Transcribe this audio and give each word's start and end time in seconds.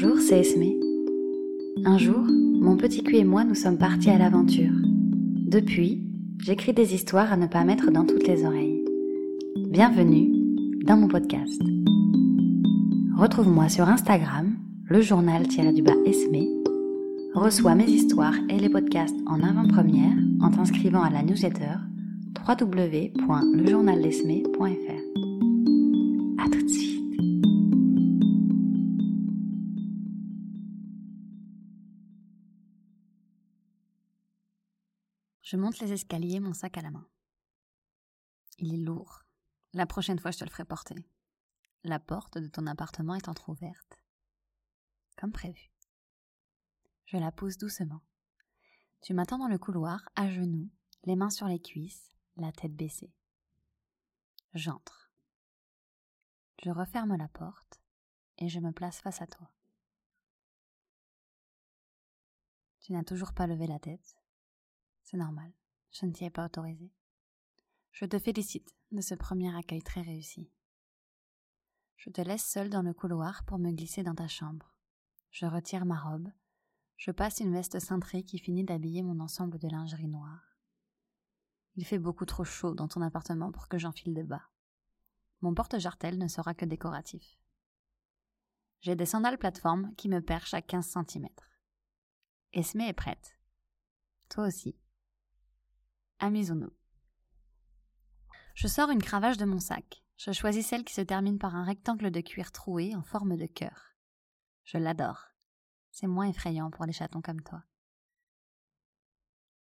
Bonjour, 0.00 0.20
c'est 0.20 0.38
Esme. 0.38 0.62
Un 1.84 1.98
jour, 1.98 2.20
mon 2.20 2.76
petit 2.76 3.02
cul 3.02 3.16
et 3.16 3.24
moi 3.24 3.42
nous 3.42 3.56
sommes 3.56 3.78
partis 3.78 4.10
à 4.10 4.18
l'aventure. 4.18 4.70
Depuis, 5.48 6.04
j'écris 6.38 6.72
des 6.72 6.94
histoires 6.94 7.32
à 7.32 7.36
ne 7.36 7.48
pas 7.48 7.64
mettre 7.64 7.90
dans 7.90 8.04
toutes 8.04 8.28
les 8.28 8.44
oreilles. 8.44 8.84
Bienvenue 9.56 10.30
dans 10.84 10.96
mon 10.96 11.08
podcast. 11.08 11.60
Retrouve-moi 13.16 13.68
sur 13.68 13.88
Instagram, 13.88 14.54
le 14.84 15.00
journal-du-bas 15.00 15.96
Esme. 16.06 16.46
Reçois 17.34 17.74
mes 17.74 17.90
histoires 17.90 18.36
et 18.48 18.60
les 18.60 18.68
podcasts 18.68 19.18
en 19.26 19.42
avant-première 19.42 20.14
en 20.40 20.52
t'inscrivant 20.52 21.02
à 21.02 21.10
la 21.10 21.24
newsletter 21.24 21.74
www.lejournaldesme.fr. 22.46 24.97
Je 35.48 35.56
monte 35.56 35.78
les 35.78 35.94
escaliers, 35.94 36.40
mon 36.40 36.52
sac 36.52 36.76
à 36.76 36.82
la 36.82 36.90
main. 36.90 37.08
Il 38.58 38.74
est 38.74 38.84
lourd. 38.84 39.22
La 39.72 39.86
prochaine 39.86 40.18
fois, 40.18 40.30
je 40.30 40.36
te 40.36 40.44
le 40.44 40.50
ferai 40.50 40.66
porter. 40.66 41.08
La 41.84 41.98
porte 41.98 42.36
de 42.36 42.48
ton 42.48 42.66
appartement 42.66 43.14
est 43.14 43.30
entr'ouverte. 43.30 43.96
Comme 45.16 45.32
prévu. 45.32 45.72
Je 47.06 47.16
la 47.16 47.32
pousse 47.32 47.56
doucement. 47.56 48.02
Tu 49.00 49.14
m'attends 49.14 49.38
dans 49.38 49.48
le 49.48 49.56
couloir, 49.56 50.06
à 50.16 50.28
genoux, 50.28 50.68
les 51.04 51.16
mains 51.16 51.30
sur 51.30 51.46
les 51.46 51.62
cuisses, 51.62 52.12
la 52.36 52.52
tête 52.52 52.76
baissée. 52.76 53.14
J'entre. 54.52 55.10
Je 56.62 56.68
referme 56.68 57.16
la 57.16 57.28
porte 57.28 57.80
et 58.36 58.50
je 58.50 58.60
me 58.60 58.72
place 58.72 59.00
face 59.00 59.22
à 59.22 59.26
toi. 59.26 59.50
Tu 62.80 62.92
n'as 62.92 63.04
toujours 63.04 63.32
pas 63.32 63.46
levé 63.46 63.66
la 63.66 63.78
tête. 63.78 64.17
C'est 65.10 65.16
normal, 65.16 65.50
je 65.90 66.04
ne 66.04 66.12
t'y 66.12 66.26
ai 66.26 66.30
pas 66.30 66.44
autorisé. 66.44 66.92
Je 67.92 68.04
te 68.04 68.18
félicite 68.18 68.76
de 68.92 69.00
ce 69.00 69.14
premier 69.14 69.56
accueil 69.56 69.80
très 69.80 70.02
réussi. 70.02 70.52
Je 71.96 72.10
te 72.10 72.20
laisse 72.20 72.44
seule 72.44 72.68
dans 72.68 72.82
le 72.82 72.92
couloir 72.92 73.42
pour 73.46 73.58
me 73.58 73.70
glisser 73.70 74.02
dans 74.02 74.14
ta 74.14 74.28
chambre. 74.28 74.76
Je 75.30 75.46
retire 75.46 75.86
ma 75.86 75.98
robe. 75.98 76.28
Je 76.98 77.10
passe 77.10 77.40
une 77.40 77.54
veste 77.54 77.78
cintrée 77.78 78.22
qui 78.22 78.38
finit 78.38 78.64
d'habiller 78.64 79.02
mon 79.02 79.18
ensemble 79.20 79.58
de 79.58 79.68
lingerie 79.68 80.08
noire. 80.08 80.58
Il 81.76 81.86
fait 81.86 81.98
beaucoup 81.98 82.26
trop 82.26 82.44
chaud 82.44 82.74
dans 82.74 82.88
ton 82.88 83.00
appartement 83.00 83.50
pour 83.50 83.68
que 83.68 83.78
j'enfile 83.78 84.12
des 84.12 84.24
bas. 84.24 84.50
Mon 85.40 85.54
porte-jartel 85.54 86.18
ne 86.18 86.28
sera 86.28 86.52
que 86.52 86.66
décoratif. 86.66 87.40
J'ai 88.82 88.94
des 88.94 89.06
sandales 89.06 89.38
plateformes 89.38 89.94
qui 89.96 90.10
me 90.10 90.20
perchent 90.20 90.52
à 90.52 90.60
15 90.60 90.86
cm. 90.86 91.28
Esme 92.52 92.82
est 92.82 92.92
prête. 92.92 93.38
Toi 94.28 94.48
aussi. 94.48 94.76
Amusons-nous. 96.20 96.72
Je 98.54 98.66
sors 98.66 98.90
une 98.90 99.02
cravache 99.02 99.36
de 99.36 99.44
mon 99.44 99.60
sac. 99.60 100.02
Je 100.16 100.32
choisis 100.32 100.66
celle 100.66 100.84
qui 100.84 100.94
se 100.94 101.00
termine 101.00 101.38
par 101.38 101.54
un 101.54 101.62
rectangle 101.62 102.10
de 102.10 102.20
cuir 102.20 102.50
troué 102.50 102.96
en 102.96 103.02
forme 103.02 103.36
de 103.36 103.46
cœur. 103.46 103.94
Je 104.64 104.78
l'adore. 104.78 105.28
C'est 105.92 106.08
moins 106.08 106.28
effrayant 106.28 106.70
pour 106.70 106.84
les 106.86 106.92
chatons 106.92 107.22
comme 107.22 107.40
toi. 107.40 107.62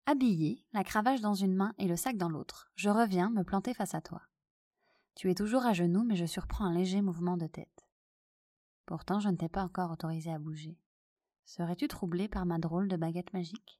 Habillé, 0.08 0.66
la 0.74 0.84
cravache 0.84 1.22
dans 1.22 1.36
une 1.36 1.54
main 1.54 1.76
et 1.78 1.88
le 1.88 1.96
sac 1.96 2.18
dans 2.18 2.30
l'autre, 2.30 2.72
je 2.74 2.90
reviens 2.90 3.30
me 3.30 3.44
planter 3.44 3.76
face 3.76 3.94
à 3.94 4.02
toi. 4.02 4.24
Tu 5.14 5.30
es 5.30 5.36
toujours 5.36 5.68
à 5.68 5.74
genoux, 5.74 6.04
mais 6.04 6.16
je 6.16 6.26
surprends 6.26 6.66
un 6.66 6.74
léger 6.74 7.04
mouvement 7.04 7.38
de 7.38 7.46
tête. 7.46 7.86
Pourtant, 8.88 9.20
je 9.20 9.30
ne 9.30 9.36
t'ai 9.36 9.50
pas 9.50 9.62
encore 9.62 9.92
autorisé 9.92 10.34
à 10.34 10.40
bouger. 10.40 10.80
Serais-tu 11.46 11.88
troublé 11.88 12.28
par 12.28 12.48
ma 12.48 12.58
drôle 12.58 12.88
de 12.88 12.98
baguette 12.98 13.34
magique? 13.34 13.80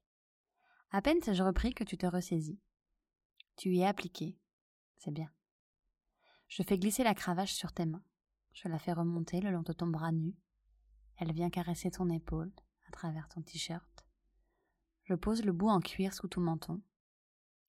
À 0.92 1.02
peine 1.02 1.22
sais-je 1.22 1.42
repris 1.42 1.72
que 1.72 1.84
tu 1.84 1.96
te 1.96 2.06
ressaisis. 2.06 2.58
Tu 3.56 3.70
y 3.70 3.80
es 3.80 3.86
appliqué. 3.86 4.36
C'est 4.98 5.12
bien. 5.12 5.30
Je 6.48 6.62
fais 6.62 6.78
glisser 6.78 7.04
la 7.04 7.14
cravache 7.14 7.54
sur 7.54 7.72
tes 7.72 7.86
mains. 7.86 8.02
Je 8.52 8.68
la 8.68 8.78
fais 8.78 8.92
remonter 8.92 9.40
le 9.40 9.50
long 9.50 9.62
de 9.62 9.72
ton 9.72 9.86
bras 9.86 10.10
nu. 10.10 10.34
Elle 11.16 11.32
vient 11.32 11.50
caresser 11.50 11.90
ton 11.90 12.08
épaule 12.08 12.52
à 12.88 12.90
travers 12.90 13.28
ton 13.28 13.42
t-shirt. 13.42 14.06
Je 15.04 15.14
pose 15.14 15.44
le 15.44 15.52
bout 15.52 15.68
en 15.68 15.80
cuir 15.80 16.12
sous 16.12 16.28
ton 16.28 16.40
menton, 16.40 16.82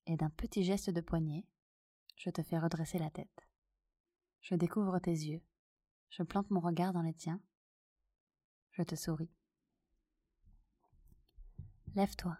et 0.06 0.16
d'un 0.16 0.30
petit 0.30 0.64
geste 0.64 0.90
de 0.90 1.02
poignet, 1.02 1.46
je 2.16 2.30
te 2.30 2.42
fais 2.44 2.58
redresser 2.58 2.98
la 2.98 3.10
tête. 3.10 3.48
Je 4.42 4.56
découvre 4.56 5.00
tes 5.00 5.12
yeux, 5.12 5.44
je 6.10 6.24
plante 6.24 6.50
mon 6.50 6.60
regard 6.60 6.94
dans 6.94 7.02
les 7.02 7.14
tiens, 7.14 7.42
je 8.72 8.84
te 8.84 8.96
souris. 8.96 9.32
Lève-toi. 11.96 12.38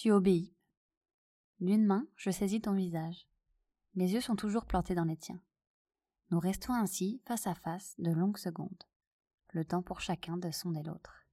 Tu 0.00 0.10
obéis. 0.12 0.56
D'une 1.60 1.84
main, 1.84 2.08
je 2.16 2.30
saisis 2.30 2.62
ton 2.62 2.72
visage. 2.72 3.28
Mes 3.94 4.10
yeux 4.10 4.22
sont 4.22 4.34
toujours 4.34 4.64
plantés 4.64 4.94
dans 4.94 5.04
les 5.04 5.18
tiens. 5.18 5.42
Nous 6.30 6.40
restons 6.40 6.72
ainsi, 6.72 7.20
face 7.26 7.46
à 7.46 7.54
face, 7.54 7.96
de 7.98 8.10
longues 8.10 8.38
secondes, 8.38 8.84
le 9.50 9.62
temps 9.62 9.82
pour 9.82 10.00
chacun 10.00 10.38
de 10.38 10.50
sonder 10.50 10.82
l'autre. 10.82 11.26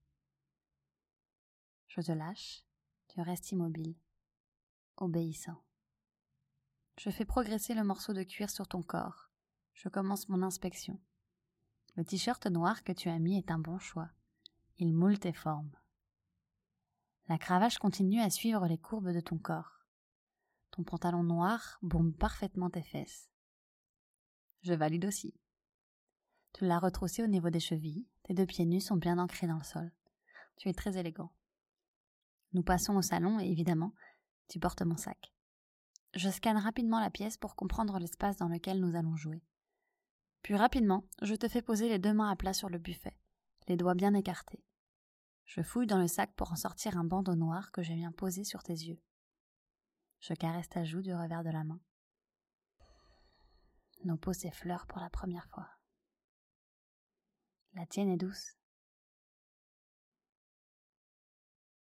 Je 1.87 2.01
te 2.01 2.11
lâche, 2.11 2.65
tu 3.07 3.21
restes 3.21 3.53
immobile, 3.53 3.95
obéissant. 4.97 5.63
Je 6.97 7.09
fais 7.09 7.23
progresser 7.23 7.73
le 7.73 7.85
morceau 7.85 8.11
de 8.11 8.23
cuir 8.23 8.49
sur 8.49 8.67
ton 8.67 8.83
corps. 8.83 9.29
Je 9.75 9.87
commence 9.87 10.27
mon 10.27 10.43
inspection. 10.43 10.99
Le 11.95 12.03
t-shirt 12.03 12.45
noir 12.47 12.83
que 12.83 12.91
tu 12.91 13.07
as 13.07 13.17
mis 13.17 13.37
est 13.37 13.49
un 13.49 13.59
bon 13.59 13.79
choix. 13.79 14.09
Il 14.77 14.93
moule 14.93 15.19
tes 15.19 15.31
formes. 15.31 15.71
La 17.29 17.37
cravache 17.37 17.77
continue 17.77 18.21
à 18.21 18.29
suivre 18.29 18.67
les 18.67 18.77
courbes 18.77 19.11
de 19.11 19.19
ton 19.19 19.37
corps. 19.37 19.85
Ton 20.71 20.83
pantalon 20.83 21.23
noir 21.23 21.77
bombe 21.81 22.15
parfaitement 22.15 22.69
tes 22.69 22.83
fesses. 22.83 23.29
Je 24.61 24.73
valide 24.73 25.05
aussi. 25.05 25.33
Tu 26.53 26.65
l'as 26.65 26.79
retroussé 26.79 27.23
au 27.23 27.27
niveau 27.27 27.49
des 27.49 27.59
chevilles, 27.59 28.07
tes 28.23 28.33
deux 28.33 28.45
pieds 28.45 28.65
nus 28.65 28.79
sont 28.79 28.95
bien 28.95 29.19
ancrés 29.19 29.47
dans 29.47 29.57
le 29.57 29.63
sol. 29.63 29.91
Tu 30.55 30.69
es 30.69 30.73
très 30.73 30.97
élégant. 30.97 31.33
Nous 32.53 32.63
passons 32.63 32.95
au 32.95 33.01
salon 33.01 33.41
et 33.41 33.45
évidemment, 33.45 33.93
tu 34.47 34.57
portes 34.57 34.81
mon 34.81 34.95
sac. 34.95 35.33
Je 36.13 36.29
scanne 36.29 36.57
rapidement 36.57 37.01
la 37.01 37.09
pièce 37.09 37.35
pour 37.35 37.57
comprendre 37.57 37.99
l'espace 37.99 38.37
dans 38.37 38.47
lequel 38.47 38.79
nous 38.79 38.95
allons 38.95 39.17
jouer. 39.17 39.43
Puis 40.43 40.55
rapidement, 40.55 41.03
je 41.21 41.35
te 41.35 41.49
fais 41.49 41.61
poser 41.61 41.89
les 41.89 41.99
deux 41.99 42.13
mains 42.13 42.31
à 42.31 42.37
plat 42.37 42.53
sur 42.53 42.69
le 42.69 42.77
buffet, 42.77 43.17
les 43.67 43.75
doigts 43.75 43.95
bien 43.95 44.13
écartés. 44.13 44.63
Je 45.47 45.61
fouille 45.61 45.87
dans 45.87 45.97
le 45.97 46.07
sac 46.07 46.33
pour 46.35 46.51
en 46.51 46.57
sortir 46.57 46.97
un 46.97 47.05
bandeau 47.05 47.35
noir 47.35 47.71
que 47.71 47.81
je 47.81 47.93
viens 47.93 48.11
poser 48.11 48.43
sur 48.43 48.63
tes 48.63 48.73
yeux. 48.73 49.01
Je 50.19 50.33
caresse 50.33 50.69
ta 50.69 50.83
joue 50.83 51.01
du 51.01 51.13
revers 51.13 51.43
de 51.43 51.49
la 51.49 51.63
main. 51.63 51.79
Nos 54.03 54.17
peaux 54.17 54.33
s'effleurent 54.33 54.87
pour 54.87 54.99
la 54.99 55.09
première 55.09 55.47
fois. 55.47 55.69
La 57.73 57.85
tienne 57.85 58.09
est 58.09 58.17
douce. 58.17 58.57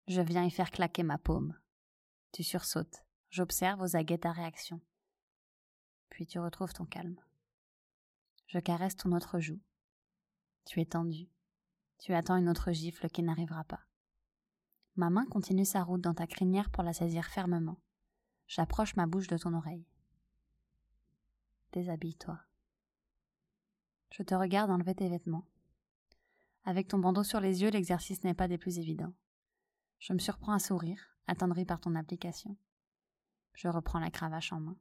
Je 0.08 0.22
viens 0.22 0.44
y 0.44 0.52
faire 0.52 0.70
claquer 0.70 1.04
ma 1.04 1.18
paume. 1.18 1.58
Tu 2.34 2.44
sursautes. 2.44 3.06
J'observe 3.30 3.82
aux 3.82 3.96
aguets 3.96 4.18
ta 4.18 4.34
réaction. 4.34 4.82
Puis 6.10 6.28
tu 6.28 6.38
retrouves 6.38 6.74
ton 6.74 6.86
calme. 6.86 7.20
Je 8.48 8.60
caresse 8.60 8.98
ton 8.98 9.14
autre 9.14 9.40
joue. 9.40 9.62
Tu 10.66 10.82
es 10.82 10.86
tendu. 10.86 11.30
Tu 12.00 12.14
attends 12.14 12.38
une 12.38 12.50
autre 12.50 12.72
gifle 12.72 13.10
qui 13.10 13.24
n'arrivera 13.24 13.64
pas. 13.64 13.82
Ma 14.96 15.10
main 15.10 15.26
continue 15.26 15.66
sa 15.66 15.84
route 15.84 16.02
dans 16.02 16.14
ta 16.14 16.28
crinière 16.28 16.70
pour 16.70 16.84
la 16.84 16.94
saisir 16.94 17.26
fermement. 17.26 17.80
J'approche 18.48 18.96
ma 18.96 19.08
bouche 19.08 19.28
de 19.28 19.38
ton 19.38 19.54
oreille. 19.54 19.88
Déshabille-toi. 21.72 22.40
Je 24.12 24.22
te 24.22 24.36
regarde 24.36 24.70
enlever 24.70 24.94
tes 24.94 25.10
vêtements. 25.10 25.48
Avec 26.66 26.88
ton 26.88 27.00
bandeau 27.00 27.24
sur 27.24 27.40
les 27.40 27.62
yeux, 27.62 27.72
l'exercice 27.72 28.24
n'est 28.24 28.36
pas 28.36 28.48
des 28.48 28.60
plus 28.60 28.78
évidents. 28.78 29.14
Je 29.98 30.14
me 30.14 30.20
surprends 30.20 30.54
à 30.54 30.60
sourire, 30.60 31.18
attendri 31.26 31.66
par 31.66 31.80
ton 31.80 31.96
application. 31.96 32.56
Je 33.54 33.68
reprends 33.68 34.00
la 34.00 34.12
cravache 34.12 34.54
en 34.54 34.60
main. 34.60 34.78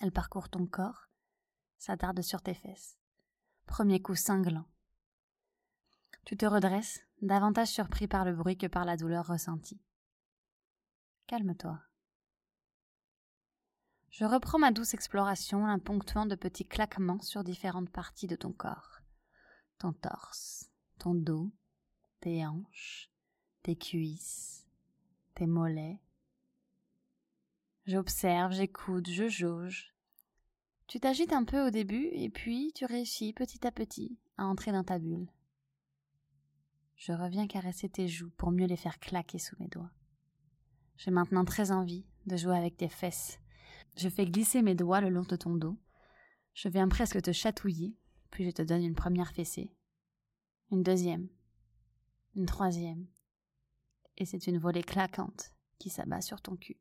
Elle 0.00 0.12
parcourt 0.12 0.48
ton 0.48 0.66
corps, 0.66 1.08
s'attarde 1.78 2.20
sur 2.20 2.42
tes 2.42 2.54
fesses. 2.54 2.98
Premier 3.66 4.02
coup 4.02 4.14
cinglant. 4.14 4.66
Tu 6.24 6.36
te 6.36 6.46
redresses, 6.46 7.00
davantage 7.22 7.68
surpris 7.68 8.06
par 8.06 8.24
le 8.24 8.34
bruit 8.34 8.56
que 8.56 8.66
par 8.66 8.84
la 8.84 8.96
douleur 8.96 9.26
ressentie. 9.26 9.80
Calme-toi. 11.26 11.80
Je 14.10 14.24
reprends 14.24 14.58
ma 14.58 14.72
douce 14.72 14.94
exploration, 14.94 15.64
en 15.64 15.78
ponctuant 15.78 16.26
de 16.26 16.34
petits 16.34 16.66
claquements 16.66 17.22
sur 17.22 17.44
différentes 17.44 17.90
parties 17.90 18.26
de 18.26 18.36
ton 18.36 18.52
corps. 18.52 19.00
Ton 19.78 19.92
torse, 19.92 20.68
ton 20.98 21.14
dos, 21.14 21.50
tes 22.20 22.44
hanches, 22.44 23.10
tes 23.62 23.76
cuisses, 23.76 24.66
tes 25.34 25.46
mollets. 25.46 26.00
J'observe, 27.86 28.52
j'écoute, 28.52 29.08
je 29.08 29.28
jauge. 29.28 29.94
Tu 30.86 31.00
t'agites 31.00 31.32
un 31.32 31.44
peu 31.44 31.66
au 31.66 31.70
début 31.70 32.08
et 32.12 32.28
puis 32.28 32.72
tu 32.74 32.84
réussis 32.84 33.32
petit 33.32 33.64
à 33.66 33.70
petit, 33.70 34.18
à 34.36 34.44
entrer 34.44 34.72
dans 34.72 34.84
ta 34.84 34.98
bulle. 34.98 35.28
Je 37.00 37.12
reviens 37.12 37.46
caresser 37.46 37.88
tes 37.88 38.08
joues 38.08 38.28
pour 38.36 38.50
mieux 38.50 38.66
les 38.66 38.76
faire 38.76 39.00
claquer 39.00 39.38
sous 39.38 39.56
mes 39.58 39.68
doigts. 39.68 39.90
J'ai 40.98 41.10
maintenant 41.10 41.46
très 41.46 41.70
envie 41.70 42.04
de 42.26 42.36
jouer 42.36 42.58
avec 42.58 42.76
tes 42.76 42.90
fesses. 42.90 43.40
Je 43.96 44.10
fais 44.10 44.26
glisser 44.26 44.60
mes 44.60 44.74
doigts 44.74 45.00
le 45.00 45.08
long 45.08 45.22
de 45.22 45.36
ton 45.36 45.54
dos. 45.54 45.78
Je 46.52 46.68
viens 46.68 46.88
presque 46.88 47.22
te 47.22 47.32
chatouiller, 47.32 47.96
puis 48.30 48.44
je 48.44 48.50
te 48.50 48.60
donne 48.60 48.84
une 48.84 48.94
première 48.94 49.32
fessée, 49.32 49.74
une 50.70 50.82
deuxième, 50.82 51.30
une 52.34 52.44
troisième, 52.44 53.06
et 54.18 54.26
c'est 54.26 54.46
une 54.46 54.58
volée 54.58 54.82
claquante 54.82 55.54
qui 55.78 55.88
s'abat 55.88 56.20
sur 56.20 56.42
ton 56.42 56.56
cul. 56.56 56.78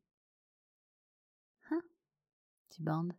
Hein? 1.71 1.81
Tu 2.71 2.83
bandes. 2.83 3.13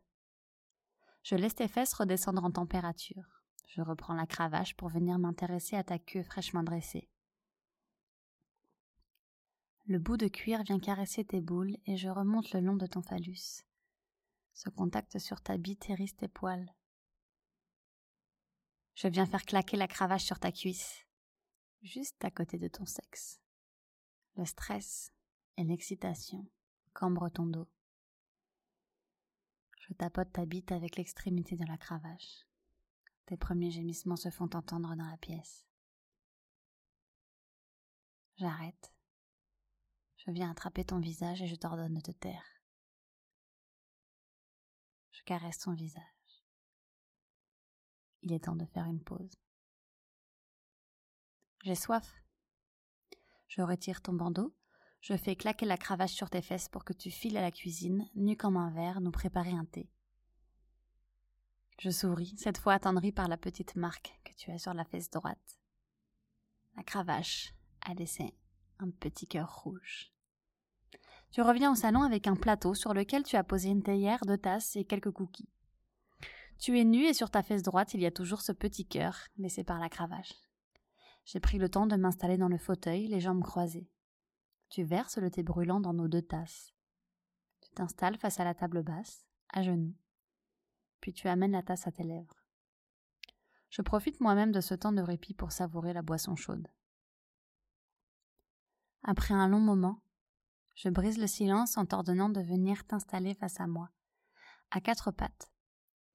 Je 1.22 1.34
laisse 1.34 1.54
tes 1.54 1.68
fesses 1.68 1.94
redescendre 1.94 2.44
en 2.44 2.50
température. 2.50 3.39
Je 3.70 3.82
reprends 3.82 4.14
la 4.14 4.26
cravache 4.26 4.74
pour 4.74 4.88
venir 4.88 5.16
m'intéresser 5.18 5.76
à 5.76 5.84
ta 5.84 5.98
queue 6.00 6.24
fraîchement 6.24 6.64
dressée. 6.64 7.08
Le 9.86 10.00
bout 10.00 10.16
de 10.16 10.26
cuir 10.26 10.64
vient 10.64 10.80
caresser 10.80 11.24
tes 11.24 11.40
boules 11.40 11.76
et 11.86 11.96
je 11.96 12.08
remonte 12.08 12.52
le 12.52 12.60
long 12.60 12.74
de 12.74 12.86
ton 12.86 13.00
phallus. 13.00 13.62
Ce 14.54 14.68
contact 14.70 15.18
sur 15.20 15.40
ta 15.40 15.56
bite 15.56 15.88
hérisse 15.88 16.16
tes 16.16 16.26
poils. 16.26 16.74
Je 18.96 19.06
viens 19.06 19.26
faire 19.26 19.44
claquer 19.44 19.76
la 19.76 19.86
cravache 19.86 20.24
sur 20.24 20.40
ta 20.40 20.50
cuisse, 20.50 21.06
juste 21.82 22.24
à 22.24 22.30
côté 22.32 22.58
de 22.58 22.68
ton 22.68 22.86
sexe. 22.86 23.40
Le 24.34 24.44
stress 24.44 25.12
et 25.56 25.64
l'excitation 25.64 26.44
cambrent 26.92 27.30
ton 27.30 27.46
dos. 27.46 27.68
Je 29.78 29.94
tapote 29.94 30.32
ta 30.32 30.44
bite 30.44 30.72
avec 30.72 30.96
l'extrémité 30.96 31.56
de 31.56 31.64
la 31.66 31.78
cravache. 31.78 32.49
Tes 33.30 33.36
premiers 33.36 33.70
gémissements 33.70 34.16
se 34.16 34.28
font 34.28 34.50
entendre 34.56 34.96
dans 34.96 35.06
la 35.08 35.16
pièce. 35.16 35.64
J'arrête. 38.38 38.92
Je 40.16 40.32
viens 40.32 40.50
attraper 40.50 40.84
ton 40.84 40.98
visage 40.98 41.40
et 41.40 41.46
je 41.46 41.54
t'ordonne 41.54 41.94
de 41.94 42.00
te 42.00 42.10
taire. 42.10 42.44
Je 45.12 45.22
caresse 45.22 45.60
ton 45.60 45.74
visage. 45.74 46.02
Il 48.22 48.32
est 48.32 48.46
temps 48.46 48.56
de 48.56 48.66
faire 48.66 48.86
une 48.86 49.04
pause. 49.04 49.38
J'ai 51.62 51.76
soif. 51.76 52.24
Je 53.46 53.62
retire 53.62 54.02
ton 54.02 54.14
bandeau, 54.14 54.56
je 55.02 55.16
fais 55.16 55.36
claquer 55.36 55.66
la 55.66 55.78
cravache 55.78 56.14
sur 56.14 56.30
tes 56.30 56.42
fesses 56.42 56.68
pour 56.68 56.84
que 56.84 56.94
tu 56.94 57.12
files 57.12 57.36
à 57.36 57.42
la 57.42 57.52
cuisine, 57.52 58.10
nu 58.16 58.36
comme 58.36 58.56
un 58.56 58.72
verre, 58.72 59.00
nous 59.00 59.12
préparer 59.12 59.52
un 59.52 59.66
thé. 59.66 59.88
Je 61.80 61.88
souris, 61.88 62.34
cette 62.36 62.58
fois 62.58 62.74
attendrie 62.74 63.10
par 63.10 63.26
la 63.26 63.38
petite 63.38 63.74
marque 63.74 64.12
que 64.22 64.34
tu 64.34 64.50
as 64.50 64.58
sur 64.58 64.74
la 64.74 64.84
fesse 64.84 65.08
droite. 65.08 65.58
La 66.76 66.82
cravache 66.82 67.54
a 67.80 67.94
laissé 67.94 68.34
un 68.80 68.90
petit 68.90 69.26
cœur 69.26 69.62
rouge. 69.62 70.12
Tu 71.30 71.40
reviens 71.40 71.72
au 71.72 71.74
salon 71.74 72.02
avec 72.02 72.26
un 72.26 72.36
plateau 72.36 72.74
sur 72.74 72.92
lequel 72.92 73.22
tu 73.22 73.36
as 73.36 73.44
posé 73.44 73.70
une 73.70 73.82
théière, 73.82 74.20
deux 74.26 74.36
tasses 74.36 74.76
et 74.76 74.84
quelques 74.84 75.10
cookies. 75.10 75.48
Tu 76.58 76.78
es 76.78 76.84
nu 76.84 77.06
et 77.06 77.14
sur 77.14 77.30
ta 77.30 77.42
fesse 77.42 77.62
droite 77.62 77.94
il 77.94 78.02
y 78.02 78.06
a 78.06 78.10
toujours 78.10 78.42
ce 78.42 78.52
petit 78.52 78.86
cœur 78.86 79.16
laissé 79.38 79.64
par 79.64 79.78
la 79.78 79.88
cravache. 79.88 80.34
J'ai 81.24 81.40
pris 81.40 81.56
le 81.56 81.70
temps 81.70 81.86
de 81.86 81.96
m'installer 81.96 82.36
dans 82.36 82.48
le 82.48 82.58
fauteuil, 82.58 83.06
les 83.06 83.20
jambes 83.20 83.42
croisées. 83.42 83.88
Tu 84.68 84.82
verses 84.82 85.16
le 85.16 85.30
thé 85.30 85.42
brûlant 85.42 85.80
dans 85.80 85.94
nos 85.94 86.08
deux 86.08 86.20
tasses. 86.20 86.74
Tu 87.62 87.70
t'installes 87.70 88.18
face 88.18 88.38
à 88.38 88.44
la 88.44 88.52
table 88.52 88.82
basse, 88.82 89.24
à 89.48 89.62
genoux. 89.62 89.94
Puis 91.00 91.12
tu 91.12 91.28
amènes 91.28 91.52
la 91.52 91.62
tasse 91.62 91.86
à 91.86 91.92
tes 91.92 92.04
lèvres. 92.04 92.44
Je 93.70 93.82
profite 93.82 94.20
moi-même 94.20 94.52
de 94.52 94.60
ce 94.60 94.74
temps 94.74 94.92
de 94.92 95.00
répit 95.00 95.34
pour 95.34 95.52
savourer 95.52 95.92
la 95.92 96.02
boisson 96.02 96.36
chaude. 96.36 96.68
Après 99.02 99.32
un 99.32 99.48
long 99.48 99.60
moment, 99.60 100.02
je 100.74 100.88
brise 100.88 101.18
le 101.18 101.26
silence 101.26 101.78
en 101.78 101.86
t'ordonnant 101.86 102.28
de 102.28 102.40
venir 102.40 102.86
t'installer 102.86 103.34
face 103.34 103.60
à 103.60 103.66
moi, 103.66 103.90
à 104.70 104.80
quatre 104.80 105.10
pattes. 105.10 105.50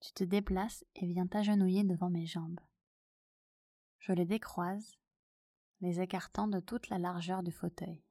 Tu 0.01 0.11
te 0.13 0.23
déplaces 0.23 0.85
et 0.95 1.07
viens 1.07 1.27
t'agenouiller 1.27 1.83
devant 1.83 2.09
mes 2.09 2.25
jambes. 2.25 2.59
Je 3.99 4.11
les 4.11 4.25
décroise, 4.25 4.93
les 5.81 6.01
écartant 6.01 6.47
de 6.47 6.59
toute 6.59 6.89
la 6.89 6.99
largeur 6.99 7.41
du 7.41 7.51
fauteuil. 7.51 8.03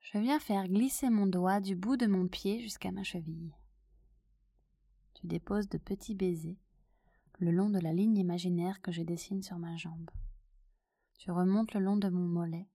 Je 0.00 0.18
viens 0.18 0.38
faire 0.38 0.68
glisser 0.68 1.10
mon 1.10 1.26
doigt 1.26 1.60
du 1.60 1.74
bout 1.74 1.96
de 1.96 2.06
mon 2.06 2.28
pied 2.28 2.60
jusqu'à 2.60 2.92
ma 2.92 3.02
cheville. 3.02 3.52
Tu 5.16 5.26
déposes 5.26 5.70
de 5.70 5.78
petits 5.78 6.14
baisers 6.14 6.58
le 7.38 7.50
long 7.50 7.70
de 7.70 7.78
la 7.78 7.94
ligne 7.94 8.18
imaginaire 8.18 8.82
que 8.82 8.92
je 8.92 9.02
dessine 9.02 9.42
sur 9.42 9.58
ma 9.58 9.74
jambe. 9.76 10.10
Tu 11.18 11.30
remontes 11.30 11.72
le 11.72 11.80
long 11.80 11.96
de 11.96 12.10
mon 12.10 12.28
mollet, 12.28 12.68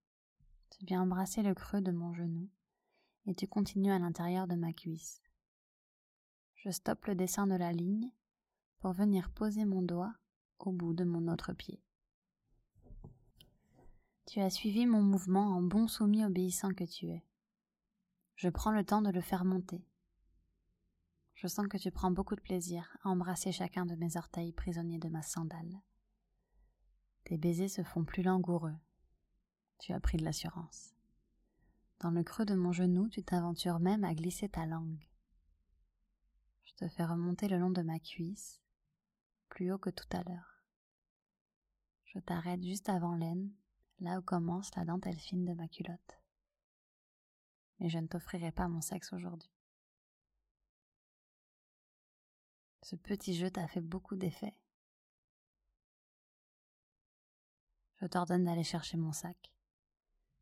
tu 0.72 0.84
viens 0.86 1.04
embrasser 1.04 1.44
le 1.44 1.54
creux 1.54 1.82
de 1.82 1.92
mon 1.92 2.16
genou, 2.16 2.50
et 3.28 3.36
tu 3.36 3.48
continues 3.48 3.92
à 3.92 4.00
l'intérieur 4.00 4.48
de 4.48 4.56
ma 4.56 4.74
cuisse. 4.74 5.22
Je 6.56 6.72
stoppe 6.72 7.06
le 7.06 7.14
dessin 7.14 7.46
de 7.46 7.56
la 7.56 7.72
ligne 7.72 8.12
pour 8.80 8.94
venir 8.94 9.30
poser 9.30 9.66
mon 9.66 9.84
doigt 9.84 10.16
au 10.58 10.72
bout 10.72 10.96
de 10.96 11.04
mon 11.04 11.28
autre 11.28 11.54
pied. 11.54 11.80
Tu 14.26 14.40
as 14.40 14.50
suivi 14.50 14.88
mon 14.88 15.04
mouvement 15.04 15.56
en 15.56 15.62
bon 15.62 15.88
soumis 15.88 16.26
obéissant 16.26 16.74
que 16.74 16.86
tu 16.86 17.08
es. 17.08 17.24
Je 18.36 18.50
prends 18.50 18.72
le 18.72 18.84
temps 18.84 19.04
de 19.04 19.12
le 19.12 19.22
faire 19.22 19.46
monter. 19.46 19.86
Je 21.42 21.48
sens 21.48 21.68
que 21.68 21.78
tu 21.78 21.90
prends 21.90 22.12
beaucoup 22.12 22.36
de 22.36 22.42
plaisir 22.42 22.96
à 23.02 23.10
embrasser 23.10 23.52
chacun 23.52 23.88
de 23.88 23.96
mes 23.96 24.16
orteils 24.16 24.52
prisonniers 24.54 25.00
de 25.00 25.10
ma 25.10 25.24
sandale. 25.24 25.82
Tes 27.24 27.40
baisers 27.40 27.68
se 27.68 27.82
font 27.82 28.06
plus 28.06 28.22
langoureux. 28.22 28.76
Tu 29.80 29.92
as 29.92 30.00
pris 30.00 30.20
de 30.20 30.24
l'assurance. 30.24 30.94
Dans 32.00 32.12
le 32.12 32.24
creux 32.24 32.46
de 32.46 32.54
mon 32.54 32.72
genou, 32.72 33.10
tu 33.10 33.24
t'aventures 33.24 33.80
même 33.80 34.04
à 34.04 34.14
glisser 34.14 34.50
ta 34.50 34.68
langue. 34.68 35.10
Je 36.66 36.74
te 36.74 36.88
fais 36.88 37.06
remonter 37.06 37.48
le 37.48 37.58
long 37.58 37.72
de 37.72 37.82
ma 37.82 37.98
cuisse, 37.98 38.62
plus 39.50 39.72
haut 39.72 39.80
que 39.80 39.90
tout 39.90 40.16
à 40.16 40.22
l'heure. 40.22 40.62
Je 42.06 42.20
t'arrête 42.20 42.62
juste 42.64 42.88
avant 42.88 43.16
l'aine 43.16 43.50
là 44.00 44.20
où 44.20 44.22
commence 44.22 44.76
la 44.76 44.86
dentelle 44.86 45.20
fine 45.20 45.46
de 45.46 45.56
ma 45.56 45.68
culotte. 45.68 46.22
Mais 47.80 47.90
je 47.90 47.98
ne 47.98 48.06
t'offrirai 48.06 48.52
pas 48.52 48.68
mon 48.68 48.82
sexe 48.82 49.12
aujourd'hui. 49.12 49.50
Petit 52.98 53.36
jeu 53.36 53.50
t'a 53.50 53.68
fait 53.68 53.82
beaucoup 53.82 54.16
d'effet. 54.16 54.56
Je 58.02 58.06
t'ordonne 58.06 58.46
d'aller 58.46 58.64
chercher 58.64 58.98
mon 58.98 59.14
sac. 59.14 59.54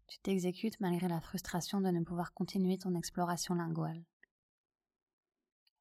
Tu 0.07 0.17
t'exécutes 0.19 0.79
malgré 0.79 1.07
la 1.07 1.21
frustration 1.21 1.81
de 1.81 1.89
ne 1.89 2.03
pouvoir 2.03 2.33
continuer 2.33 2.77
ton 2.77 2.95
exploration 2.95 3.53
linguale. 3.53 4.03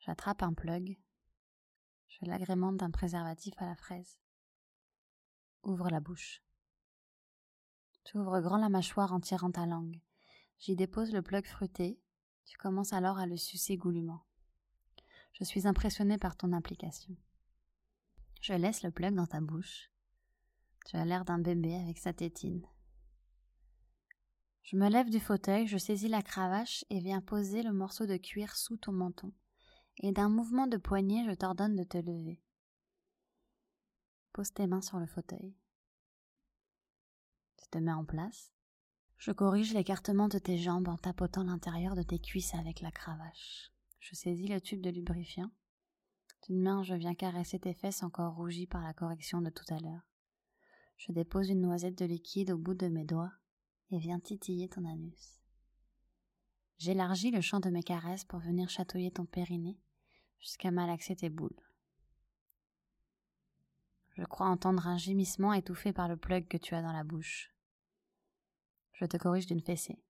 J'attrape 0.01 0.43
un 0.43 0.53
plug. 0.53 0.99
Je 2.09 2.27
l'agrémente 2.27 2.77
d'un 2.77 2.91
préservatif 2.91 3.55
à 3.59 3.67
la 3.67 3.77
fraise. 3.77 4.19
Ouvre 5.63 5.89
la 5.89 6.01
bouche. 6.01 6.43
Tu 8.05 8.19
ouvres 8.19 8.41
grand 8.41 8.59
la 8.59 8.69
mâchoire 8.69 9.13
en 9.13 9.21
tirant 9.21 9.51
ta 9.51 9.67
langue. 9.67 10.01
J'y 10.59 10.77
dépose 10.77 11.13
le 11.13 11.23
plug 11.23 11.47
fruité. 11.47 12.01
Tu 12.45 12.59
commences 12.59 12.93
alors 12.93 13.19
à 13.19 13.27
le 13.27 13.37
sucer 13.37 13.77
goulûment. 13.77 14.28
Je 15.39 15.45
suis 15.45 15.67
impressionné 15.67 16.19
par 16.19 16.37
ton 16.37 16.53
implication. 16.53 17.17
Je 18.41 18.55
laisse 18.55 18.83
le 18.83 18.91
plug 18.91 19.15
dans 19.15 19.27
ta 19.27 19.41
bouche. 19.41 19.91
Tu 20.87 20.97
as 20.97 21.05
l'air 21.05 21.25
d'un 21.25 21.39
bébé 21.39 21.75
avec 21.75 21.99
sa 21.99 22.13
tétine. 22.13 22.67
Je 24.63 24.77
me 24.77 24.89
lève 24.89 25.11
du 25.11 25.21
fauteuil, 25.21 25.67
je 25.67 25.79
saisis 25.79 26.09
la 26.09 26.23
cravache 26.23 26.85
et 26.91 27.01
viens 27.01 27.21
poser 27.21 27.63
le 27.63 27.73
morceau 27.73 28.07
de 28.07 28.17
cuir 28.17 28.57
sous 28.57 28.77
ton 28.77 28.93
menton. 28.93 29.33
Et 30.01 30.13
d'un 30.13 30.29
mouvement 30.29 30.67
de 30.67 30.77
poignet, 30.77 31.25
je 31.25 31.35
t'ordonne 31.35 31.77
de 31.77 31.85
te 31.85 31.99
lever. 31.99 32.43
Pose 34.33 34.53
tes 34.53 34.67
mains 34.67 34.83
sur 34.83 34.99
le 34.99 35.07
fauteuil 35.07 35.57
te 37.71 37.79
mets 37.79 37.93
en 37.93 38.05
place. 38.05 38.53
Je 39.19 39.33
corrige 39.33 39.75
l'écartement 39.75 40.29
de 40.29 40.39
tes 40.39 40.59
jambes 40.59 40.89
en 40.89 40.97
tapotant 40.97 41.45
l'intérieur 41.45 41.95
de 41.95 42.03
tes 42.03 42.19
cuisses 42.19 42.55
avec 42.55 42.81
la 42.81 42.91
cravache. 42.91 43.73
Je 44.01 44.15
saisis 44.15 44.49
le 44.49 44.61
tube 44.61 44.81
de 44.81 44.91
lubrifiant. 44.91 45.51
D'une 46.47 46.63
main, 46.63 46.83
je 46.83 46.95
viens 46.95 47.15
caresser 47.15 47.59
tes 47.59 47.75
fesses 47.75 48.03
encore 48.03 48.35
rougies 48.35 48.67
par 48.67 48.83
la 48.83 48.95
correction 48.95 49.41
de 49.41 49.51
tout 49.51 49.65
à 49.75 49.81
l'heure. 49.81 50.07
Je 50.97 51.13
dépose 51.13 51.49
une 51.49 51.61
noisette 51.61 51.99
de 51.99 52.05
liquide 52.05 52.51
au 52.51 52.59
bout 52.59 52.75
de 52.75 52.89
mes 52.89 53.05
doigts 53.05 53.33
et 53.91 53.99
viens 53.99 54.21
titiller 54.21 54.69
ton 54.69 54.85
anus. 54.85 55.41
J'élargis 56.79 57.31
le 57.31 57.41
champ 57.41 57.61
de 57.61 57.71
mes 57.71 57.83
caresses 57.83 58.25
pour 58.25 58.39
venir 58.39 58.69
chatouiller 58.69 59.11
ton 59.11 59.27
périnée 59.27 59.81
jusqu'à 60.39 60.71
malaxer 60.71 61.17
tes 61.17 61.29
boules. 61.29 61.61
Je 64.17 64.25
crois 64.25 64.47
entendre 64.47 64.87
un 64.87 64.97
gémissement 64.97 65.53
étouffé 65.53 65.93
par 65.93 66.09
le 66.09 66.17
plug 66.17 66.49
que 66.49 66.57
tu 66.57 66.75
as 66.75 66.83
dans 66.83 66.93
la 66.93 67.05
bouche. 67.05 67.53
Je 68.93 69.05
te 69.05 69.17
corrige 69.17 69.47
d'une 69.47 69.63
fessée. 69.63 70.03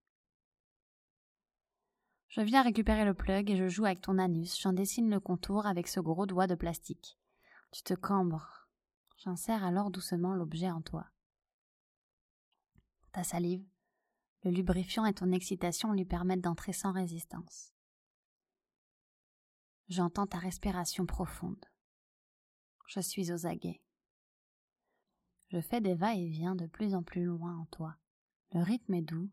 Je 2.29 2.43
viens 2.43 2.63
récupérer 2.63 3.07
le 3.07 3.15
plug 3.15 3.51
et 3.51 3.57
je 3.57 3.69
joue 3.69 3.87
avec 3.87 4.03
ton 4.03 4.19
anus. 4.19 4.61
J'en 4.61 4.75
dessine 4.75 5.11
le 5.11 5.19
contour 5.19 5.67
avec 5.67 5.89
ce 5.89 5.99
gros 5.99 6.27
doigt 6.27 6.47
de 6.47 6.55
plastique. 6.55 7.19
Tu 7.73 7.83
te 7.83 7.95
cambres. 7.95 8.69
J'insère 9.17 9.65
alors 9.65 9.91
doucement 9.91 10.35
l'objet 10.35 10.71
en 10.71 10.83
toi. 10.83 11.07
Ta 13.13 13.25
salive, 13.25 13.67
le 14.45 14.51
lubrifiant 14.51 15.07
et 15.07 15.15
ton 15.15 15.33
excitation 15.33 15.93
lui 15.93 16.05
permettent 16.05 16.43
d'entrer 16.43 16.73
sans 16.73 16.93
résistance. 16.93 17.73
J'entends 19.89 20.27
ta 20.27 20.39
respiration 20.39 21.07
profonde. 21.07 21.65
Je 22.87 23.01
suis 23.01 23.33
aux 23.33 23.47
aguets. 23.47 23.81
Je 25.49 25.61
fais 25.63 25.81
des 25.81 25.95
va-et-vient 25.95 26.55
de 26.55 26.67
plus 26.67 26.95
en 26.95 27.03
plus 27.03 27.25
loin 27.25 27.57
en 27.57 27.65
toi. 27.67 27.97
Le 28.53 28.63
rythme 28.63 28.95
est 28.95 29.03
doux. 29.03 29.31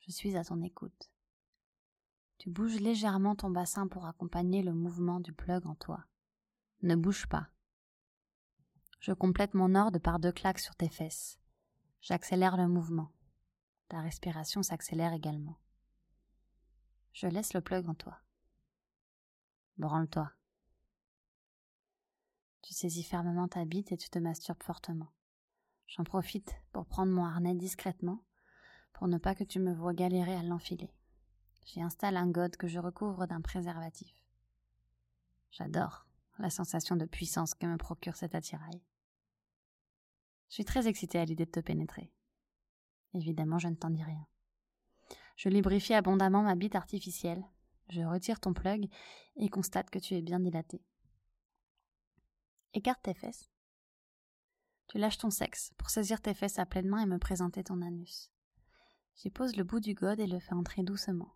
Je 0.00 0.10
suis 0.10 0.36
à 0.36 0.44
ton 0.44 0.60
écoute. 0.60 1.10
Tu 2.46 2.52
bouges 2.52 2.78
légèrement 2.78 3.34
ton 3.34 3.50
bassin 3.50 3.88
pour 3.88 4.06
accompagner 4.06 4.62
le 4.62 4.72
mouvement 4.72 5.18
du 5.18 5.32
plug 5.32 5.66
en 5.66 5.74
toi. 5.74 6.06
Ne 6.80 6.94
bouge 6.94 7.26
pas. 7.26 7.48
Je 9.00 9.12
complète 9.12 9.54
mon 9.54 9.74
ordre 9.74 9.98
par 9.98 10.20
deux 10.20 10.30
claques 10.30 10.60
sur 10.60 10.76
tes 10.76 10.88
fesses. 10.88 11.40
J'accélère 12.00 12.56
le 12.56 12.68
mouvement. 12.68 13.10
Ta 13.88 14.00
respiration 14.00 14.62
s'accélère 14.62 15.12
également. 15.12 15.58
Je 17.14 17.26
laisse 17.26 17.52
le 17.52 17.60
plug 17.60 17.88
en 17.88 17.94
toi. 17.94 18.20
Branle-toi. 19.76 20.30
Tu 22.62 22.74
saisis 22.74 23.02
fermement 23.02 23.48
ta 23.48 23.64
bite 23.64 23.90
et 23.90 23.96
tu 23.96 24.08
te 24.08 24.20
masturbes 24.20 24.62
fortement. 24.62 25.12
J'en 25.88 26.04
profite 26.04 26.54
pour 26.70 26.86
prendre 26.86 27.10
mon 27.10 27.24
harnais 27.24 27.56
discrètement, 27.56 28.22
pour 28.92 29.08
ne 29.08 29.18
pas 29.18 29.34
que 29.34 29.42
tu 29.42 29.58
me 29.58 29.74
vois 29.74 29.94
galérer 29.94 30.36
à 30.36 30.44
l'enfiler. 30.44 30.94
J'y 31.66 31.82
installe 31.82 32.16
un 32.16 32.30
god 32.30 32.56
que 32.56 32.68
je 32.68 32.78
recouvre 32.78 33.26
d'un 33.26 33.40
préservatif. 33.40 34.14
J'adore 35.50 36.06
la 36.38 36.50
sensation 36.50 36.96
de 36.96 37.06
puissance 37.06 37.54
que 37.54 37.66
me 37.66 37.76
procure 37.76 38.14
cet 38.14 38.34
attirail. 38.34 38.80
Je 40.48 40.54
suis 40.54 40.64
très 40.64 40.86
excitée 40.86 41.18
à 41.18 41.24
l'idée 41.24 41.44
de 41.44 41.50
te 41.50 41.60
pénétrer. 41.60 42.12
Évidemment, 43.14 43.58
je 43.58 43.68
ne 43.68 43.74
t'en 43.74 43.90
dis 43.90 44.02
rien. 44.02 44.26
Je 45.36 45.48
lubrifie 45.48 45.94
abondamment 45.94 46.42
ma 46.42 46.54
bite 46.54 46.76
artificielle. 46.76 47.44
Je 47.88 48.02
retire 48.02 48.38
ton 48.38 48.52
plug 48.52 48.88
et 49.36 49.48
constate 49.48 49.90
que 49.90 49.98
tu 49.98 50.14
es 50.14 50.22
bien 50.22 50.38
dilaté. 50.38 50.84
Écarte 52.74 53.02
tes 53.02 53.14
fesses. 53.14 53.50
Tu 54.86 54.98
lâches 54.98 55.18
ton 55.18 55.30
sexe 55.30 55.72
pour 55.78 55.90
saisir 55.90 56.20
tes 56.20 56.34
fesses 56.34 56.60
à 56.60 56.66
pleine 56.66 56.88
main 56.88 57.02
et 57.02 57.06
me 57.06 57.18
présenter 57.18 57.64
ton 57.64 57.82
anus. 57.82 58.30
J'y 59.16 59.30
pose 59.30 59.56
le 59.56 59.64
bout 59.64 59.80
du 59.80 59.94
god 59.94 60.20
et 60.20 60.26
le 60.26 60.38
fais 60.38 60.54
entrer 60.54 60.82
doucement. 60.82 61.34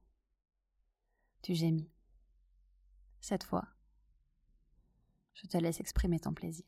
Tu 1.42 1.54
gémis. 1.54 1.90
Cette 3.20 3.44
fois, 3.44 3.66
je 5.32 5.46
te 5.46 5.56
laisse 5.56 5.80
exprimer 5.80 6.20
ton 6.20 6.34
plaisir. 6.34 6.66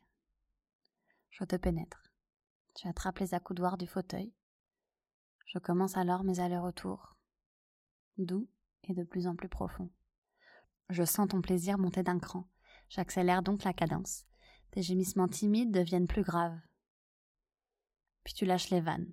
Je 1.29 1.45
te 1.45 1.57
pénètre. 1.57 2.03
Tu 2.75 2.89
attrapes 2.89 3.19
les 3.19 3.35
accoudoirs 3.35 3.77
du 3.77 3.87
fauteuil. 3.87 4.33
Je 5.45 5.59
commence 5.59 5.99
alors 5.99 6.25
mes 6.25 6.41
allers-retours, 6.41 7.17
doux 8.17 8.49
et 8.85 8.95
de 8.95 9.05
plus 9.05 9.27
en 9.27 9.37
plus 9.37 9.51
profond. 9.51 9.91
Je 10.89 11.05
sens 11.05 11.29
ton 11.29 11.43
plaisir 11.43 11.77
monter 11.77 12.03
d'un 12.03 12.19
cran. 12.19 12.49
J'accélère 12.89 13.43
donc 13.43 13.65
la 13.65 13.75
cadence. 13.75 14.25
Tes 14.71 14.83
gémissements 14.83 15.29
timides 15.29 15.71
deviennent 15.71 16.07
plus 16.07 16.23
graves. 16.23 16.59
Puis 18.25 18.33
tu 18.33 18.47
lâches 18.47 18.71
les 18.71 18.81
vannes. 18.81 19.13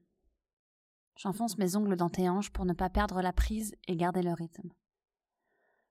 J'enfonce 1.18 1.58
mes 1.58 1.76
ongles 1.76 1.98
dans 1.98 2.10
tes 2.10 2.30
hanches 2.30 2.52
pour 2.52 2.64
ne 2.64 2.74
pas 2.74 2.90
perdre 2.90 3.22
la 3.22 3.34
prise 3.34 3.76
et 3.90 3.98
garder 3.98 4.22
le 4.22 4.32
rythme. 4.32 4.72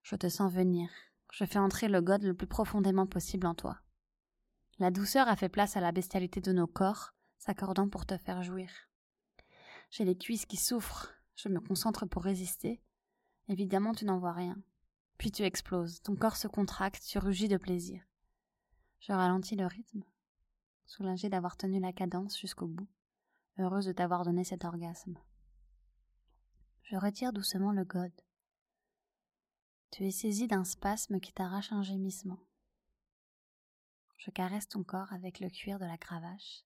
Je 0.03 0.17
te 0.17 0.29
sens 0.29 0.53
venir. 0.53 0.89
Je 1.33 1.45
fais 1.45 1.59
entrer 1.59 1.89
le 1.89 2.01
god 2.01 2.23
le 2.23 2.35
plus 2.35 2.47
profondément 2.47 3.07
possible 3.07 3.47
en 3.47 3.55
toi. 3.55 3.81
La 4.79 4.91
douceur 4.91 5.29
a 5.29 5.37
fait 5.37 5.49
place 5.49 5.77
à 5.77 5.81
la 5.81 5.93
bestialité 5.93 6.41
de 6.41 6.53
nos 6.53 6.67
corps, 6.67 7.13
s'accordant 7.39 7.89
pour 7.89 8.07
te 8.07 8.17
faire 8.17 8.43
jouir. 8.43 8.71
J'ai 9.91 10.05
les 10.05 10.17
cuisses 10.17 10.47
qui 10.47 10.57
souffrent. 10.57 11.13
Je 11.35 11.49
me 11.49 11.61
concentre 11.61 12.07
pour 12.07 12.23
résister. 12.23 12.81
Évidemment, 13.49 13.93
tu 13.93 14.05
n'en 14.05 14.19
vois 14.19 14.33
rien. 14.33 14.57
Puis 15.17 15.33
tu 15.33 15.43
exploses. 15.43 16.01
Ton 16.03 16.15
corps 16.15 16.37
se 16.37 16.49
contracte, 16.49 17.03
tu 17.05 17.19
rugis 17.19 17.49
de 17.49 17.57
plaisir. 17.57 18.03
Je 19.01 19.13
ralentis 19.13 19.57
le 19.57 19.67
rythme, 19.67 20.03
soulagée 20.87 21.29
d'avoir 21.29 21.57
tenu 21.57 21.81
la 21.81 21.93
cadence 21.93 22.39
jusqu'au 22.39 22.67
bout, 22.67 22.89
heureuse 23.59 23.87
de 23.87 23.93
t'avoir 23.93 24.25
donné 24.25 24.45
cet 24.45 24.65
orgasme. 24.65 25.19
Je 26.83 26.97
retire 26.97 27.33
doucement 27.33 27.73
le 27.73 27.85
god. 27.85 28.13
Tu 29.91 30.05
es 30.07 30.11
saisi 30.11 30.47
d'un 30.47 30.65
spasme 30.65 31.19
qui 31.19 31.33
t'arrache 31.33 31.73
un 31.73 31.83
gémissement. 31.83 32.39
Je 34.19 34.31
caresse 34.31 34.69
ton 34.69 34.85
corps 34.85 35.13
avec 35.13 35.41
le 35.41 35.49
cuir 35.49 35.79
de 35.79 35.87
la 35.87 35.97
cravache. 35.97 36.65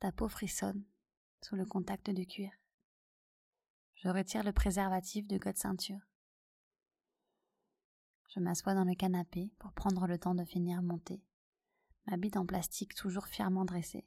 Ta 0.00 0.12
peau 0.12 0.28
frissonne 0.28 0.84
sous 1.40 1.56
le 1.56 1.64
contact 1.64 2.10
du 2.10 2.26
cuir. 2.26 2.52
Je 3.94 4.08
retire 4.08 4.44
le 4.44 4.52
préservatif 4.52 5.26
de 5.26 5.38
god 5.38 5.56
ceinture. 5.56 6.00
Je 8.28 8.40
m'assois 8.40 8.74
dans 8.74 8.84
le 8.84 8.94
canapé 8.94 9.50
pour 9.58 9.72
prendre 9.72 10.06
le 10.06 10.18
temps 10.18 10.34
de 10.34 10.44
finir 10.44 10.82
mon 10.82 10.98
thé, 10.98 11.22
ma 12.06 12.16
bite 12.16 12.36
en 12.36 12.44
plastique 12.44 12.94
toujours 12.94 13.28
fièrement 13.28 13.64
dressée. 13.64 14.06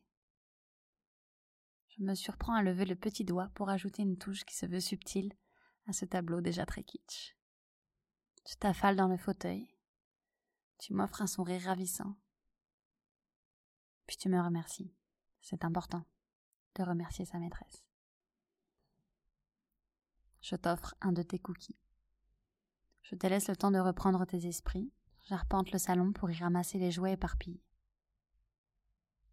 Je 1.89 2.03
me 2.03 2.13
surprends 2.13 2.53
à 2.53 2.61
lever 2.61 2.85
le 2.85 2.95
petit 2.95 3.23
doigt 3.23 3.49
pour 3.55 3.69
ajouter 3.69 4.03
une 4.03 4.17
touche 4.17 4.45
qui 4.45 4.55
se 4.55 4.65
veut 4.65 4.81
subtile 4.81 5.33
à 5.87 5.93
ce 5.93 6.05
tableau 6.05 6.41
déjà 6.41 6.65
très 6.65 6.83
kitsch. 6.83 7.35
Tu 8.45 8.55
t'affales 8.57 8.95
dans 8.95 9.07
le 9.07 9.17
fauteuil. 9.17 9.67
Tu 10.77 10.93
m'offres 10.93 11.21
un 11.21 11.27
sourire 11.27 11.63
ravissant. 11.63 12.15
Puis 14.05 14.17
tu 14.17 14.29
me 14.29 14.39
remercies. 14.39 14.93
C'est 15.41 15.65
important 15.65 16.05
de 16.75 16.83
remercier 16.83 17.25
sa 17.25 17.39
maîtresse. 17.39 17.83
Je 20.41 20.55
t'offre 20.55 20.95
un 21.01 21.11
de 21.11 21.23
tes 21.23 21.39
cookies. 21.39 21.79
Je 23.01 23.15
te 23.15 23.27
laisse 23.27 23.49
le 23.49 23.55
temps 23.55 23.71
de 23.71 23.79
reprendre 23.79 24.25
tes 24.25 24.45
esprits. 24.45 24.91
J'arpente 25.25 25.71
le 25.71 25.79
salon 25.79 26.13
pour 26.13 26.29
y 26.29 26.37
ramasser 26.37 26.77
les 26.77 26.91
jouets 26.91 27.13
éparpillés. 27.13 27.63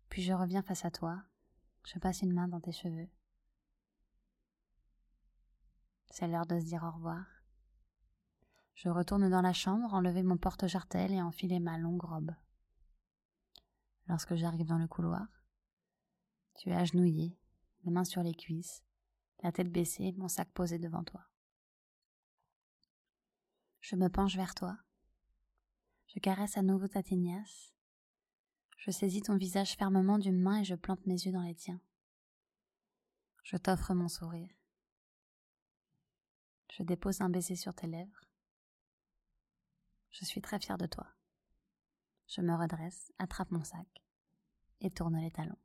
Puis 0.08 0.22
je 0.22 0.32
reviens 0.32 0.62
face 0.62 0.84
à 0.84 0.90
toi. 0.90 1.22
Je 1.84 1.98
passe 1.98 2.22
une 2.22 2.32
main 2.32 2.48
dans 2.48 2.60
tes 2.60 2.72
cheveux. 2.72 3.08
C'est 6.14 6.28
l'heure 6.28 6.46
de 6.46 6.60
se 6.60 6.64
dire 6.64 6.84
au 6.84 6.92
revoir. 6.92 7.26
Je 8.76 8.88
retourne 8.88 9.28
dans 9.28 9.40
la 9.40 9.52
chambre, 9.52 9.92
enlever 9.94 10.22
mon 10.22 10.36
porte-jartel 10.36 11.10
et 11.10 11.20
enfiler 11.20 11.58
ma 11.58 11.76
longue 11.76 12.04
robe. 12.04 12.30
Lorsque 14.06 14.36
j'arrive 14.36 14.64
dans 14.64 14.78
le 14.78 14.86
couloir, 14.86 15.26
tu 16.54 16.68
es 16.68 16.72
agenouillé, 16.72 17.36
les 17.82 17.90
mains 17.90 18.04
sur 18.04 18.22
les 18.22 18.32
cuisses, 18.32 18.84
la 19.42 19.50
tête 19.50 19.72
baissée, 19.72 20.12
mon 20.12 20.28
sac 20.28 20.48
posé 20.52 20.78
devant 20.78 21.02
toi. 21.02 21.26
Je 23.80 23.96
me 23.96 24.08
penche 24.08 24.36
vers 24.36 24.54
toi. 24.54 24.78
Je 26.06 26.20
caresse 26.20 26.56
à 26.56 26.62
nouveau 26.62 26.86
ta 26.86 27.02
tignasse. 27.02 27.74
Je 28.76 28.92
saisis 28.92 29.22
ton 29.22 29.36
visage 29.36 29.74
fermement 29.74 30.20
d'une 30.20 30.40
main 30.40 30.60
et 30.60 30.64
je 30.64 30.76
plante 30.76 31.04
mes 31.06 31.20
yeux 31.20 31.32
dans 31.32 31.42
les 31.42 31.56
tiens. 31.56 31.80
Je 33.42 33.56
t'offre 33.56 33.94
mon 33.94 34.06
sourire. 34.06 34.54
Je 36.76 36.82
dépose 36.82 37.20
un 37.20 37.28
baiser 37.28 37.54
sur 37.54 37.72
tes 37.72 37.86
lèvres. 37.86 38.24
Je 40.10 40.24
suis 40.24 40.40
très 40.40 40.58
fière 40.58 40.76
de 40.76 40.86
toi. 40.86 41.06
Je 42.26 42.40
me 42.40 42.52
redresse, 42.52 43.12
attrape 43.18 43.52
mon 43.52 43.62
sac 43.62 43.86
et 44.80 44.90
tourne 44.90 45.20
les 45.20 45.30
talons. 45.30 45.58